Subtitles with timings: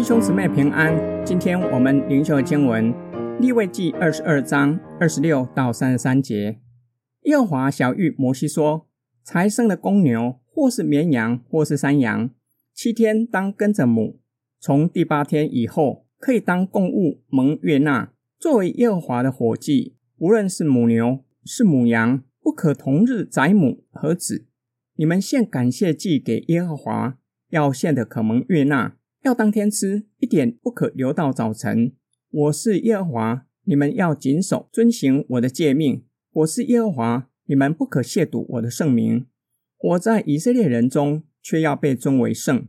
[0.00, 0.96] 弟兄姊妹平安，
[1.26, 2.90] 今天我们灵修的经文
[3.38, 6.58] 利未记二十二章二十六到三十三节。
[7.24, 8.88] 耶和华晓諭摩西说
[9.22, 12.30] ：“才生的公牛，或是绵羊，或是山羊，
[12.72, 14.20] 七天当跟着母，
[14.58, 19.98] 从第八天以后，可以当供物蒙悦纳，作为耶和华的火祭。
[20.16, 24.46] 无论是母牛，是母羊，不可同日宰母和子。
[24.96, 27.18] 你们献感谢祭给耶和华，
[27.50, 31.92] 要献的可蒙悦纳。”要当天吃，一点不可留到早晨。
[32.30, 36.02] 我是耶和华，你们要谨守遵行我的诫命。
[36.32, 39.26] 我是耶和华，你们不可亵渎我的圣名。
[39.78, 42.66] 我在以色列人中却要被尊为圣。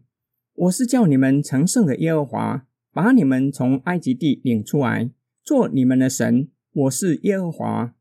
[0.54, 5.10] 我是叫你们成圣的耶和华，把你们从埃及地领出来，
[5.42, 6.50] 做你们的神。
[6.74, 7.96] 我是耶和华。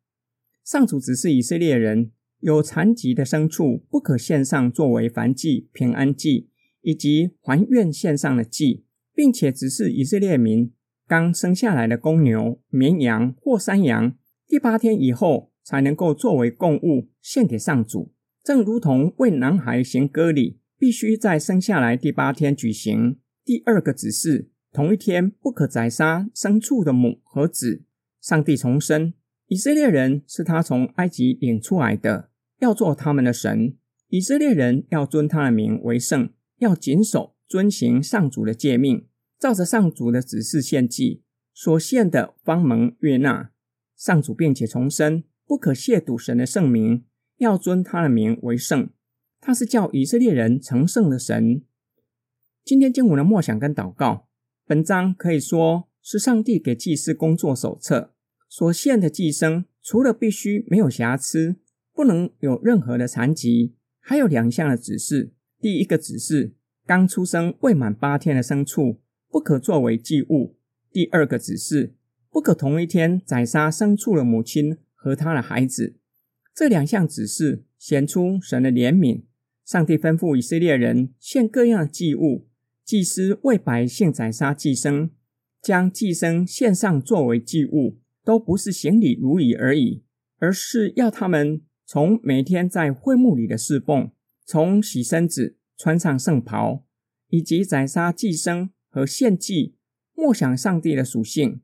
[0.64, 6.49] 上主指示以色列人，有残疾的牲畜不可献上作为燔祭、平安祭。
[6.82, 10.72] 以及还愿献上的祭，并且指示以色列民，
[11.06, 14.14] 刚生下来的公牛、绵羊或山羊，
[14.46, 18.12] 第八天以后才能够作为供物献给上主。
[18.42, 23.18] 正如同为男孩行割礼，必须在生下来第八天举行。
[23.44, 27.84] 第二个指示，同一天不可宰杀牲畜的母和子。
[28.20, 29.14] 上帝重申，
[29.48, 33.76] 以色列人是他从埃及领出来的，要做他们的神。
[34.08, 36.30] 以色列人要尊他的名为圣。
[36.60, 39.06] 要谨守遵行上主的诫命，
[39.38, 41.22] 照着上主的指示献祭，
[41.54, 43.50] 所献的方蒙悦纳。
[43.96, 47.04] 上主并且重申，不可亵渎神的圣名，
[47.38, 48.90] 要尊他的名为圣。
[49.40, 51.62] 他是叫以色列人成圣的神。
[52.62, 54.28] 今天经文的默想跟祷告，
[54.66, 58.12] 本章可以说是上帝给祭司工作手册。
[58.50, 61.56] 所献的祭牲，除了必须没有瑕疵，
[61.94, 65.32] 不能有任何的残疾，还有两项的指示。
[65.60, 66.54] 第一个指示，
[66.86, 70.56] 刚出生未满八天的牲畜不可作为祭物；
[70.90, 71.92] 第二个指示，
[72.30, 75.96] 不可同一天宰杀牲畜的母亲和他的孩子。
[76.54, 79.24] 这两项指示显出神的怜悯。
[79.66, 82.48] 上帝吩咐以色列人献各样的祭物，
[82.82, 85.10] 祭司为百姓宰杀祭牲，
[85.60, 90.02] 将祭牲献上作为祭物，都不是行礼如仪而已，
[90.38, 94.10] 而是要他们从每天在会幕里的侍奉。
[94.50, 96.84] 从洗身子、穿上圣袍，
[97.28, 99.76] 以及宰杀祭牲和献祭，
[100.12, 101.60] 默想上帝的属性，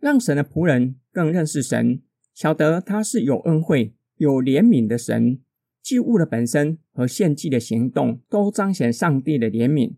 [0.00, 2.02] 让神的仆人更认识神，
[2.34, 5.40] 晓得他是有恩惠、有怜悯的神。
[5.80, 9.94] 祭物的本身和献祭的行动，都彰显上帝的怜悯。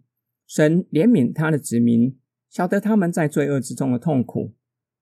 [0.47, 2.19] 神怜悯他的子民，
[2.51, 4.53] 晓得他们在罪恶之中的痛苦，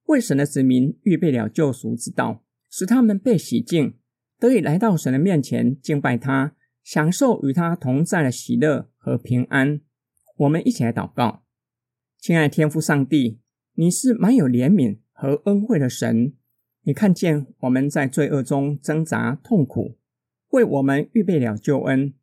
[0.04, 3.94] 为神的子民预备了救赎之道，使他们被洗净，
[4.38, 6.54] 得以来到神的面前敬拜他。
[6.86, 9.80] 享受与他同在的喜乐和平安。
[10.36, 11.42] 我们一起来祷告，
[12.16, 13.40] 亲爱的天父上帝，
[13.74, 16.34] 你是满有怜悯和恩惠的神。
[16.82, 19.98] 你看见我们在罪恶中挣扎痛苦，
[20.50, 22.14] 为我们预备了救恩，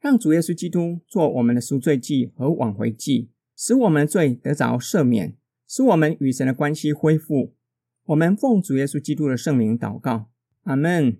[0.00, 5.36] 让主耶稣基督做我们的赎罪祭和挽回祭，使我们的罪得着赦免，
[5.68, 7.54] 使我们与神的关系恢复。
[8.06, 10.28] 我们奉主耶稣基督的圣名祷告，
[10.64, 11.18] 阿门。